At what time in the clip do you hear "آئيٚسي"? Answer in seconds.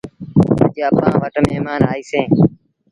1.91-2.21